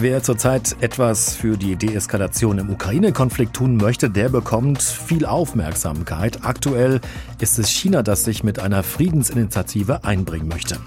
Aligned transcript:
Wer 0.00 0.22
zurzeit 0.22 0.76
etwas 0.80 1.36
für 1.36 1.56
die 1.56 1.76
Deeskalation 1.76 2.58
im 2.58 2.70
Ukraine-Konflikt 2.70 3.54
tun 3.54 3.76
möchte, 3.76 4.10
der 4.10 4.28
bekommt 4.28 4.82
viel 4.82 5.24
Aufmerksamkeit. 5.24 6.40
Aktuell 6.42 7.00
ist 7.40 7.58
es 7.58 7.70
China, 7.70 8.02
das 8.02 8.24
sich 8.24 8.42
mit 8.42 8.58
einer 8.58 8.82
Friedensinitiative 8.82 10.02
einbringen 10.02 10.48
möchte. 10.48 10.78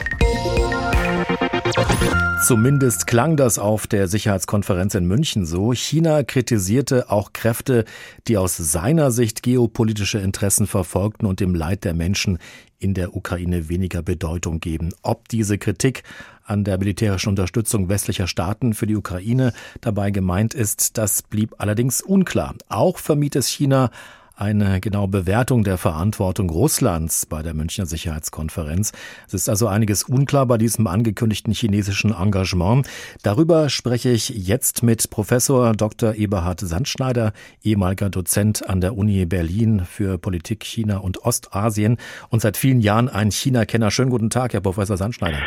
Zumindest 2.46 3.08
klang 3.08 3.36
das 3.36 3.60
auf 3.60 3.88
der 3.88 4.08
Sicherheitskonferenz 4.08 4.96
in 4.96 5.06
München 5.06 5.46
so. 5.46 5.74
China 5.74 6.24
kritisierte 6.24 7.12
auch 7.12 7.34
Kräfte, 7.34 7.84
die 8.28 8.38
aus 8.38 8.56
seiner 8.56 9.12
Sicht 9.12 9.44
geopolitische 9.44 10.20
Interessen 10.20 10.66
verfolgten 10.66 11.26
und 11.26 11.40
dem 11.40 11.54
Leid 11.56 11.84
der 11.84 11.94
Menschen 11.94 12.38
in 12.80 12.94
der 12.94 13.16
Ukraine 13.16 13.70
weniger 13.70 14.02
Bedeutung 14.02 14.60
geben. 14.60 14.94
Ob 15.02 15.28
diese 15.28 15.58
Kritik 15.58 16.04
an 16.46 16.64
der 16.64 16.78
militärischen 16.78 17.30
Unterstützung 17.30 17.90
westlicher 17.90 18.28
Staaten 18.28 18.74
für 18.74 18.88
die 18.88 18.96
Ukraine 18.96 19.52
dabei 19.82 20.12
gemeint 20.12 20.54
ist, 20.54 20.98
das 20.98 21.24
blieb 21.24 21.56
allerdings 21.58 22.02
unklar. 22.02 22.56
Auch 22.70 22.98
vermied 22.98 23.36
es 23.36 23.48
China, 23.48 23.92
eine 24.38 24.80
genaue 24.80 25.08
Bewertung 25.08 25.64
der 25.64 25.78
Verantwortung 25.78 26.50
Russlands 26.50 27.26
bei 27.26 27.42
der 27.42 27.56
Münchner 27.56 27.88
Sicherheitskonferenz. 27.88 28.92
Es 29.28 29.34
ist 29.34 29.50
also 29.50 29.68
einiges 29.68 30.04
unklar 30.04 30.46
bei 30.46 30.60
diesem 30.60 30.86
angekündigten 30.86 31.54
chinesischen 31.54 32.14
Engagement. 32.14 32.88
Darüber 33.24 33.70
spreche 33.70 34.10
ich 34.10 34.30
jetzt 34.30 34.84
mit 34.84 35.10
Professor 35.10 35.74
Dr. 35.74 36.14
Eberhard 36.14 36.60
Sandschneider, 36.60 37.34
ehemaliger 37.64 38.10
Dozent 38.10 38.70
an 38.70 38.80
der 38.80 38.96
Uni 38.96 39.26
Berlin 39.26 39.82
für 39.86 40.20
Politik 40.20 40.64
China 40.64 40.98
und 40.98 41.26
Ostasien 41.26 41.98
und 42.30 42.42
seit 42.42 42.58
vielen 42.58 42.80
Jahren 42.80 43.10
ein 43.10 43.32
China-Kenner. 43.32 43.90
Schönen 43.90 44.12
guten 44.12 44.30
Tag, 44.30 44.54
Herr 44.54 44.62
Professor 44.62 44.98
Sandschneider. 44.98 45.40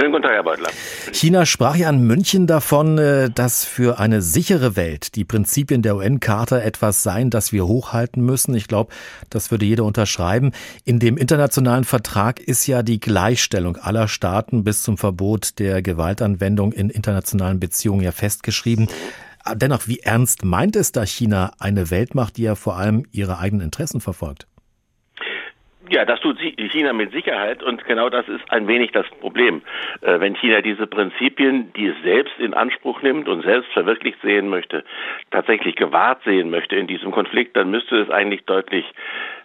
Schönen 0.00 0.12
guten 0.12 0.22
Tag, 0.22 0.32
Herr 0.32 0.42
Beutler. 0.44 0.70
China 1.12 1.44
sprach 1.44 1.76
ja 1.76 1.90
in 1.90 2.04
München 2.04 2.46
davon, 2.46 2.96
äh, 2.96 3.28
dass 3.28 3.66
für 3.66 3.98
eine 3.98 4.22
sichere 4.22 4.74
Welt 4.74 5.14
die 5.14 5.26
Prinzipien 5.26 5.82
der 5.82 5.94
UN-Charta 5.94 6.58
etwas 6.58 7.02
seien, 7.02 7.28
das 7.28 7.52
wir 7.52 7.66
hochhalten 7.66 8.24
müssen. 8.24 8.54
Ich 8.54 8.66
glaube, 8.66 8.94
das 9.28 9.50
würde 9.50 9.66
jeder 9.66 9.84
unterschreiben. 9.84 10.52
In 10.86 11.00
dem 11.00 11.18
internationalen 11.18 11.84
Vertrag 11.84 12.40
ist 12.40 12.66
ja 12.66 12.82
die 12.82 12.98
Gleichstellung 12.98 13.76
aller 13.76 14.08
Staaten 14.08 14.64
bis 14.64 14.82
zum 14.82 14.96
Verbot 14.96 15.58
der 15.58 15.82
Gewaltanwendung 15.82 16.72
in 16.72 16.88
internationalen 16.88 17.60
Beziehungen 17.60 18.00
ja 18.00 18.12
festgeschrieben. 18.12 18.88
Dennoch, 19.54 19.86
wie 19.86 19.98
ernst 19.98 20.46
meint 20.46 20.76
es 20.76 20.92
da 20.92 21.04
China, 21.04 21.52
eine 21.58 21.90
Weltmacht, 21.90 22.38
die 22.38 22.44
ja 22.44 22.54
vor 22.54 22.78
allem 22.78 23.04
ihre 23.10 23.38
eigenen 23.38 23.66
Interessen 23.66 24.00
verfolgt? 24.00 24.46
Ja, 25.90 26.04
das 26.04 26.20
tut 26.20 26.38
China 26.38 26.92
mit 26.92 27.10
Sicherheit 27.10 27.64
und 27.64 27.84
genau 27.84 28.08
das 28.08 28.28
ist 28.28 28.44
ein 28.52 28.68
wenig 28.68 28.92
das 28.92 29.08
Problem. 29.20 29.60
Äh, 30.02 30.20
wenn 30.20 30.36
China 30.36 30.60
diese 30.60 30.86
Prinzipien, 30.86 31.72
die 31.72 31.86
es 31.86 31.96
selbst 32.04 32.38
in 32.38 32.54
Anspruch 32.54 33.02
nimmt 33.02 33.28
und 33.28 33.42
selbst 33.42 33.72
verwirklicht 33.72 34.20
sehen 34.22 34.48
möchte, 34.48 34.84
tatsächlich 35.32 35.74
gewahrt 35.74 36.22
sehen 36.22 36.48
möchte 36.48 36.76
in 36.76 36.86
diesem 36.86 37.10
Konflikt, 37.10 37.56
dann 37.56 37.72
müsste 37.72 37.96
es 37.96 38.08
eigentlich 38.08 38.44
deutlich 38.44 38.84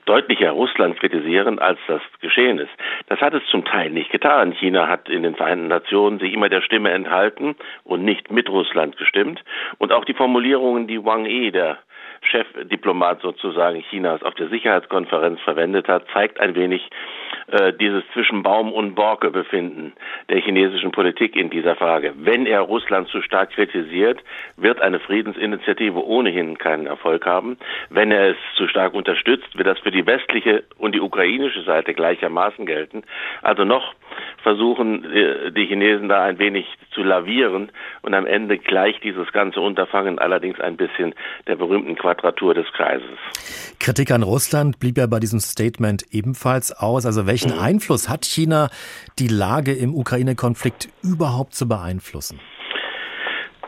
deutlicher 0.06 0.52
Russland 0.52 1.00
kritisieren, 1.00 1.58
als 1.58 1.80
das 1.88 2.02
geschehen 2.22 2.60
ist. 2.60 2.70
Das 3.08 3.20
hat 3.22 3.34
es 3.34 3.44
zum 3.50 3.66
Teil 3.66 3.90
nicht 3.90 4.12
getan. 4.12 4.52
China 4.52 4.88
hat 4.88 5.10
in 5.10 5.24
den 5.24 5.36
Vereinten 5.36 5.68
Nationen 5.68 6.20
sich 6.20 6.32
immer 6.32 6.48
der 6.48 6.62
Stimme 6.62 6.92
enthalten 6.92 7.56
und 7.84 8.04
nicht 8.04 8.32
mit 8.32 8.50
Russland 8.50 8.98
gestimmt. 8.98 9.44
Und 9.80 9.92
auch 9.92 10.06
die 10.06 10.14
Formulierungen, 10.14 10.86
die 10.86 11.04
Wang 11.04 11.26
Yi, 11.26 11.52
der 11.52 11.80
Chefdiplomat 12.26 13.22
sozusagen 13.22 13.82
Chinas 13.90 14.24
auf 14.24 14.36
der 14.36 14.50
Sicherheitskonferenz 14.50 15.40
verwendet 15.42 15.88
hat, 15.88 16.06
zeigt 16.14 16.40
ein 16.40 16.56
wenig 16.56 16.90
äh, 17.48 17.74
dieses 17.74 18.04
zwischen 18.14 18.44
Baum 18.44 18.72
und 18.72 18.96
Borke 18.96 19.30
befinden 19.30 19.94
der 20.30 20.40
chinesischen 20.40 20.92
Politik 20.92 21.36
in 21.36 21.50
dieser 21.50 21.76
Frage. 21.76 22.14
Wenn 22.18 22.46
er 22.46 22.62
Russland 22.62 23.08
zu 23.10 23.22
stark 23.22 23.52
kritisiert, 23.52 24.20
wird 24.58 24.82
eine 24.82 25.00
Friedensinitiative 25.00 26.04
ohnehin 26.04 26.58
keinen 26.58 26.88
Erfolg 26.88 27.26
haben. 27.26 27.58
Wenn 27.90 28.12
er 28.12 28.32
es 28.32 28.38
zu 28.56 28.68
stark 28.68 28.94
unterstützt, 28.94 29.56
wird 29.58 29.68
das 29.68 29.80
für 29.80 29.92
die 29.92 30.06
westliche 30.06 30.64
und 30.78 30.96
die 30.96 31.02
ukrainische 31.02 31.62
Seite 31.64 31.94
gleichermaßen 31.94 32.66
gelten. 32.66 33.04
Also 33.42 33.64
noch 33.64 33.94
versuchen 34.42 35.06
äh, 35.06 35.52
die 35.52 35.66
Chinesen 35.66 36.10
da 36.10 36.24
ein 36.24 36.40
wenig 36.40 36.66
zu 36.94 37.04
lavieren 37.04 37.72
und 38.02 38.14
am 38.14 38.26
Ende 38.26 38.58
gleicht 38.58 39.04
dieses 39.04 39.32
ganze 39.32 39.60
Unterfangen 39.60 40.20
allerdings 40.20 40.60
ein 40.60 40.78
bisschen 40.78 41.14
der 41.48 41.56
berühmten 41.56 41.96
Quadratur 41.96 42.54
des 42.54 42.66
Kreises. 42.74 43.18
Kritik 43.80 44.12
an 44.12 44.24
Russland 44.24 44.80
blieb 44.80 44.98
ja 44.98 45.08
bei 45.08 45.20
diesem 45.20 45.40
Statement 45.40 46.06
ebenfalls 46.12 46.72
aus. 46.72 47.06
Also 47.06 47.28
welchen 47.36 47.52
mhm. 47.52 47.60
Einfluss 47.60 48.08
hat 48.08 48.24
China, 48.24 48.70
die 49.20 49.28
Lage 49.28 49.74
im 49.74 49.94
Ukraine-Konflikt 49.94 50.88
überhaupt 51.04 51.54
zu 51.54 51.68
beeinflussen? 51.68 52.40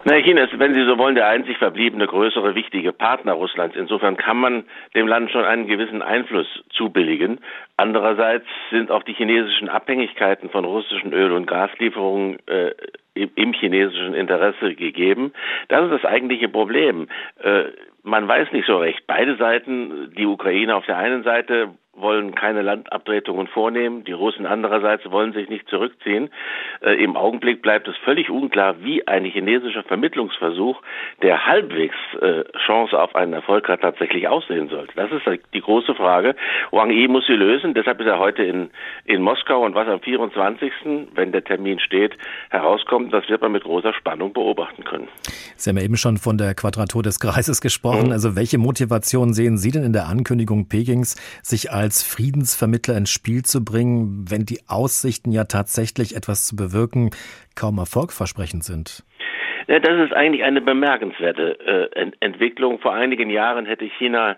Na, 0.06 0.16
China 0.22 0.44
ist, 0.46 0.58
wenn 0.58 0.74
Sie 0.74 0.86
so 0.86 0.98
wollen, 0.98 1.16
der 1.16 1.28
einzig 1.28 1.58
verbliebene 1.58 2.08
größere 2.08 2.56
wichtige 2.56 2.94
Partner 2.94 3.34
Russlands. 3.34 3.76
Insofern 3.76 4.16
kann 4.16 4.38
man 4.38 4.64
dem 4.96 5.06
Land 5.06 5.32
schon 5.32 5.44
einen 5.44 5.68
gewissen 5.68 6.02
Einfluss 6.02 6.48
zubilligen. 6.70 7.42
Andererseits 7.76 8.46
sind 8.72 8.90
auch 8.90 9.04
die 9.04 9.14
chinesischen 9.14 9.68
Abhängigkeiten 9.68 10.50
von 10.50 10.64
russischen 10.64 11.12
Öl- 11.12 11.34
und 11.34 11.46
Gaslieferungen 11.46 12.38
äh, 12.48 12.72
im 13.16 13.52
chinesischen 13.52 14.14
Interesse 14.14 14.76
gegeben. 14.76 15.34
Das 15.68 15.84
ist 15.84 15.92
das 15.92 16.06
eigentliche 16.06 16.48
Problem. 16.48 17.10
Äh, 17.44 17.66
man 18.04 18.30
weiß 18.30 18.54
nicht 18.54 18.66
so 18.66 18.78
recht. 18.78 19.06
Beide 19.08 19.36
Seiten, 19.36 20.14
die 20.18 20.26
Ukraine 20.26 20.78
auf 20.78 20.86
der 20.86 20.98
einen 20.98 21.24
Seite 21.24 21.72
wollen 22.00 22.36
keine 22.36 22.62
Landabtretungen 22.62 23.48
vornehmen. 23.48 24.04
Die 24.04 24.12
Russen 24.12 24.46
andererseits 24.46 25.10
wollen 25.10 25.34
sich 25.34 25.50
nicht 25.50 25.68
zurückziehen. 25.70 26.30
Äh, 26.82 27.04
Im 27.04 27.16
Augenblick 27.16 27.62
bleibt 27.62 27.88
es 27.88 27.96
völlig 27.98 28.30
unklar, 28.30 28.82
wie 28.82 29.08
ein 29.08 29.26
chinesischer 29.26 29.84
Vermittlungsversuch, 29.84 30.82
der 31.22 31.46
halbwegs 31.46 31.96
äh, 32.22 32.44
Chance 32.66 33.00
auf 33.00 33.16
einen 33.16 33.34
Erfolg 33.34 33.68
hat, 33.68 33.82
tatsächlich 33.82 34.28
aussehen 34.28 34.70
sollte. 34.70 34.94
Das 34.96 35.12
ist 35.12 35.24
die 35.54 35.62
große 35.62 35.96
Frage. 35.96 36.36
Wang 36.72 36.92
Yi 36.92 37.08
muss 37.08 37.26
sie 37.28 37.34
lösen. 37.34 37.74
Deshalb 37.74 38.00
ist 38.00 38.08
er 38.08 38.20
heute 38.20 38.44
in, 38.44 38.70
in 39.06 39.22
Moskau. 39.22 39.66
Und 39.66 39.76
was 39.76 39.88
am 39.88 40.00
24., 40.00 40.72
wenn 41.16 41.32
der 41.32 41.44
Termin 41.44 41.80
steht, 41.80 42.16
herauskommt, 42.50 43.14
das 43.14 43.28
wird 43.30 43.42
man 43.42 43.52
mit 43.52 43.64
großer 43.64 43.94
Spannung 43.94 44.34
beobachten 44.34 44.84
können. 44.84 45.08
Sie 45.56 45.70
haben 45.70 45.78
ja 45.78 45.84
eben 45.84 45.98
schon 45.98 46.18
von 46.18 46.38
der 46.38 46.54
Quadratur 46.54 47.04
des 47.04 47.20
Kreises 47.20 47.62
gesprochen. 47.62 48.08
Mhm. 48.08 48.12
Also 48.12 48.36
welche 48.36 48.58
Motivation 48.58 49.34
sehen 49.34 49.58
Sie 49.58 49.72
denn 49.72 49.84
in 49.84 49.94
der 49.94 50.08
Ankündigung 50.08 50.70
Pekings, 50.70 51.16
sich 51.42 51.72
als 51.72 51.87
als 51.88 52.04
Friedensvermittler 52.04 52.98
ins 52.98 53.10
Spiel 53.10 53.44
zu 53.44 53.64
bringen, 53.64 54.26
wenn 54.30 54.44
die 54.44 54.60
Aussichten 54.68 55.32
ja 55.32 55.46
tatsächlich 55.46 56.18
etwas 56.18 56.46
zu 56.46 56.58
bewirken 56.58 57.12
kaum 57.56 57.78
erfolgversprechend 57.78 58.66
sind? 58.66 59.06
Ja, 59.68 59.80
das 59.80 59.98
ist 60.06 60.14
eigentlich 60.14 60.44
eine 60.44 60.60
bemerkenswerte 60.60 61.58
äh, 61.96 62.12
Entwicklung. 62.20 62.80
Vor 62.80 62.94
einigen 62.94 63.30
Jahren 63.30 63.66
hätte 63.66 63.86
China 63.98 64.36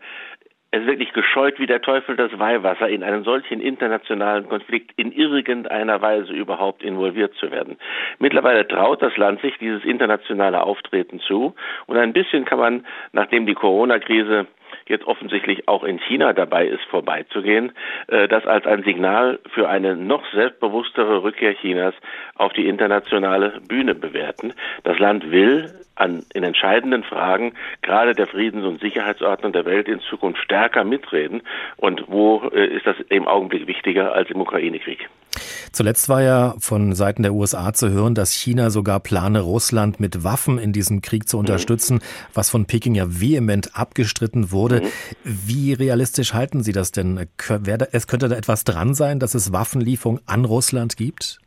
es 0.69 0.85
wirklich 0.85 1.11
gescheut 1.13 1.57
wie 1.57 1.65
der 1.65 1.81
Teufel 1.81 2.15
das 2.15 2.37
Weihwasser, 2.37 2.87
in 2.87 3.01
einen 3.01 3.23
solchen 3.23 3.61
internationalen 3.61 4.47
Konflikt 4.47 4.91
in 4.95 5.11
irgendeiner 5.11 5.99
Weise 6.03 6.31
überhaupt 6.31 6.83
involviert 6.83 7.33
zu 7.39 7.49
werden. 7.49 7.77
Mittlerweile 8.19 8.67
traut 8.67 9.01
das 9.01 9.17
Land 9.17 9.41
sich 9.41 9.57
dieses 9.57 9.83
internationale 9.83 10.61
Auftreten 10.61 11.19
zu 11.19 11.55
und 11.87 11.97
ein 11.97 12.13
bisschen 12.13 12.45
kann 12.45 12.59
man, 12.59 12.85
nachdem 13.11 13.47
die 13.47 13.55
Corona-Krise 13.55 14.45
jetzt 14.89 15.05
offensichtlich 15.05 15.67
auch 15.67 15.83
in 15.83 15.99
China 15.99 16.33
dabei 16.33 16.67
ist, 16.67 16.83
vorbeizugehen, 16.89 17.71
äh, 18.07 18.27
das 18.27 18.45
als 18.45 18.65
ein 18.65 18.83
Signal 18.83 19.39
für 19.53 19.69
eine 19.69 19.95
noch 19.95 20.23
selbstbewusstere 20.33 21.23
Rückkehr 21.23 21.55
Chinas 21.55 21.93
auf 22.35 22.51
die 22.53 22.67
internationale 22.67 23.61
Bühne 23.67 23.95
bewerten. 23.95 24.53
Das 24.83 24.99
Land 24.99 25.31
will 25.31 25.73
an, 25.95 26.23
in 26.33 26.43
entscheidenden 26.43 27.03
Fragen 27.03 27.53
gerade 27.81 28.13
der 28.13 28.27
Friedens- 28.27 28.65
und 28.65 28.81
Sicherheitsordnung 28.81 29.53
der 29.53 29.65
Welt 29.65 29.87
in 29.87 29.99
Zukunft 29.99 30.41
stärker 30.41 30.83
mitreden. 30.83 31.41
Und 31.77 32.05
wo 32.07 32.49
äh, 32.53 32.65
ist 32.65 32.85
das 32.85 32.95
im 33.09 33.27
Augenblick 33.27 33.67
wichtiger 33.67 34.13
als 34.13 34.29
im 34.29 34.41
Ukraine-Krieg? 34.41 35.09
Zuletzt 35.71 36.09
war 36.09 36.21
ja 36.21 36.55
von 36.59 36.93
Seiten 36.93 37.23
der 37.23 37.33
USA 37.33 37.73
zu 37.73 37.89
hören, 37.89 38.15
dass 38.15 38.33
China 38.33 38.69
sogar 38.69 38.99
plane, 38.99 39.41
Russland 39.41 39.99
mit 39.99 40.23
Waffen 40.23 40.57
in 40.57 40.73
diesem 40.73 41.01
Krieg 41.01 41.27
zu 41.27 41.37
unterstützen, 41.37 41.95
mhm. 41.95 42.29
was 42.33 42.49
von 42.49 42.65
Peking 42.65 42.95
ja 42.95 43.05
vehement 43.07 43.75
abgestritten 43.75 44.51
wurde. 44.51 44.81
Mhm. 44.81 44.87
Wie 45.23 45.73
realistisch 45.73 46.33
halten 46.33 46.63
Sie 46.63 46.71
das 46.71 46.91
denn? 46.91 47.27
Es 47.91 48.07
könnte 48.07 48.29
da 48.29 48.35
etwas 48.35 48.63
dran 48.63 48.93
sein, 48.93 49.19
dass 49.19 49.35
es 49.35 49.53
Waffenlieferungen 49.53 50.21
an 50.25 50.45
Russland 50.45 50.97
gibt? 50.97 51.39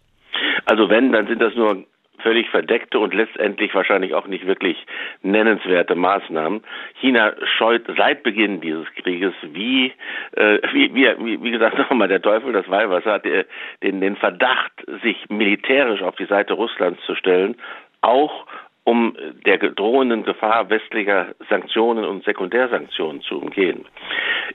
Also 0.66 0.88
wenn, 0.88 1.12
dann 1.12 1.26
sind 1.26 1.40
das 1.40 1.54
nur 1.54 1.84
völlig 2.22 2.48
verdeckte 2.50 2.98
und 2.98 3.14
letztendlich 3.14 3.74
wahrscheinlich 3.74 4.14
auch 4.14 4.26
nicht 4.26 4.46
wirklich 4.46 4.86
nennenswerte 5.22 5.94
Maßnahmen. 5.94 6.62
China 7.00 7.34
scheut 7.56 7.84
seit 7.96 8.22
Beginn 8.22 8.60
dieses 8.60 8.86
Krieges 8.94 9.34
wie, 9.42 9.92
äh, 10.32 10.58
wie, 10.72 10.94
wie, 10.94 11.42
wie 11.42 11.50
gesagt, 11.50 11.78
nochmal 11.90 12.08
der 12.08 12.22
Teufel 12.22 12.52
das 12.52 12.68
Weihwasser 12.68 13.12
hat 13.12 13.26
äh, 13.26 13.44
den, 13.82 14.00
den 14.00 14.16
Verdacht, 14.16 14.72
sich 15.02 15.28
militärisch 15.28 16.02
auf 16.02 16.16
die 16.16 16.26
Seite 16.26 16.54
Russlands 16.54 17.00
zu 17.04 17.14
stellen, 17.14 17.56
auch 18.00 18.46
um 18.84 19.16
der 19.46 19.58
drohenden 19.58 20.24
Gefahr 20.24 20.68
westlicher 20.68 21.34
Sanktionen 21.48 22.04
und 22.04 22.24
Sekundärsanktionen 22.24 23.22
zu 23.22 23.40
umgehen. 23.40 23.84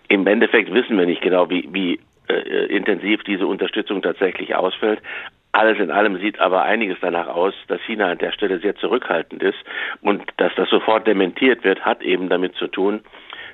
Im 0.10 0.28
Endeffekt 0.28 0.74
wissen 0.74 0.98
wir 0.98 1.06
nicht 1.06 1.22
genau, 1.22 1.50
wie, 1.50 1.68
wie 1.72 2.00
äh, 2.30 2.66
intensiv 2.66 3.24
diese 3.24 3.48
Unterstützung 3.48 4.02
tatsächlich 4.02 4.54
ausfällt. 4.54 5.00
Alles 5.58 5.80
in 5.80 5.90
allem 5.90 6.20
sieht 6.20 6.40
aber 6.40 6.62
einiges 6.62 7.00
danach 7.02 7.26
aus, 7.26 7.56
dass 7.68 7.82
China 7.82 8.12
an 8.12 8.20
der 8.20 8.32
Stelle 8.32 8.60
sehr 8.60 8.76
zurückhaltend 8.76 9.42
ist 9.42 9.58
und 10.02 10.22
dass 10.38 10.54
das 10.54 10.70
sofort 10.70 11.08
dementiert 11.08 11.64
wird, 11.64 11.84
hat 11.84 12.04
eben 12.04 12.30
damit 12.30 12.54
zu 12.58 12.68
tun, 12.68 13.02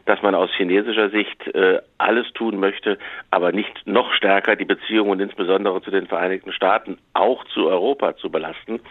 dass 0.06 0.22
man 0.22 0.36
aus 0.36 0.50
chinesischer 0.58 1.10
Sicht 1.12 1.48
äh, 1.56 1.80
alles 1.98 2.26
tun 2.34 2.60
möchte, 2.60 2.98
aber 3.32 3.54
nicht 3.54 3.88
noch 3.88 4.12
stärker 4.14 4.58
die 4.58 4.66
Beziehungen 4.66 5.22
insbesondere 5.22 5.82
zu 5.82 5.92
den 5.92 6.08
Vereinigten 6.08 6.52
Staaten, 6.52 6.98
auch 7.14 7.46
zu 7.46 7.68
Europa 7.68 8.18
zu 8.18 8.30
belasten. 8.30 8.82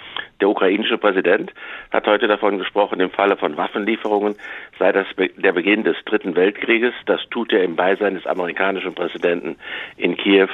Der 0.41 0.49
ukrainische 0.49 0.97
Präsident 0.97 1.53
hat 1.91 2.06
heute 2.06 2.29
davon 2.29 2.56
gesprochen, 2.56 2.99
im 3.00 3.11
Falle 3.11 3.37
von 3.37 3.59
Waffenlieferungen 3.59 4.37
sei 4.79 4.93
das 4.93 5.06
der 5.37 5.53
Beginn 5.53 5.85
des 5.85 5.97
Dritten 6.06 6.35
Weltkrieges. 6.35 6.94
Das 7.05 7.20
tut 7.29 7.53
er 7.53 7.62
im 7.62 7.76
Beisein 7.76 8.14
des 8.14 8.26
amerikanischen 8.26 8.94
Präsidenten 8.94 9.56
in 9.99 10.17
Kiew. 10.17 10.49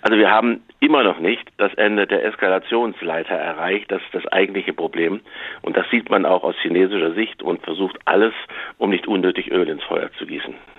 Also 0.00 0.16
wir 0.16 0.30
haben 0.30 0.62
immer 0.80 1.02
noch 1.02 1.18
nicht 1.18 1.48
das 1.56 1.74
Ende 1.74 2.06
der 2.06 2.24
Eskalationsleiter 2.24 3.34
erreicht. 3.34 3.90
Das 3.90 4.02
ist 4.02 4.14
das 4.14 4.26
eigentliche 4.28 4.72
Problem. 4.72 5.20
Und 5.62 5.76
das 5.76 5.88
sieht 5.90 6.10
man 6.10 6.26
auch 6.26 6.44
aus 6.44 6.56
chinesischer 6.62 7.12
Sicht 7.14 7.42
und 7.42 7.62
versucht 7.62 7.98
alles, 8.04 8.34
um 8.78 8.90
nicht 8.90 9.06
unnötig 9.06 9.50
Öl 9.50 9.68
ins 9.68 9.82
Feuer 9.84 10.10
zu 10.18 10.26
gießen. 10.26 10.54